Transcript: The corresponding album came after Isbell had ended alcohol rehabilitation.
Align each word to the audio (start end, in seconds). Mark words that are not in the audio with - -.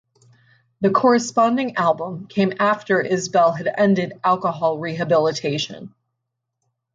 The 0.79 0.89
corresponding 0.89 1.75
album 1.75 2.25
came 2.25 2.53
after 2.59 3.03
Isbell 3.03 3.55
had 3.55 3.67
ended 3.77 4.13
alcohol 4.23 4.79
rehabilitation. 4.79 5.93